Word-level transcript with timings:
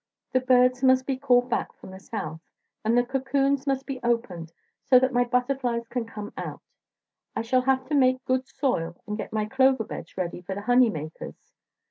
The 0.31 0.39
birds 0.39 0.81
must 0.83 1.05
be 1.05 1.15
called 1.15 1.47
back 1.47 1.71
from 1.73 1.91
the 1.91 1.99
South, 1.99 2.39
and 2.83 2.97
the 2.97 3.03
cocooons 3.03 3.67
must 3.67 3.85
be 3.85 3.99
opened 4.01 4.51
so 4.83 4.97
that 4.97 5.13
my 5.13 5.23
butterflies 5.25 5.87
can 5.89 6.05
come 6.05 6.33
out. 6.35 6.63
I 7.35 7.43
shall 7.43 7.61
have 7.61 7.85
to 7.85 7.93
make 7.93 8.25
good 8.25 8.47
soil 8.47 8.95
and 9.05 9.15
get 9.15 9.31
my 9.31 9.45
clover 9.45 9.83
beds 9.83 10.17
ready 10.17 10.41
for 10.41 10.55
the 10.55 10.61
honey 10.61 10.89
makers. 10.89 11.53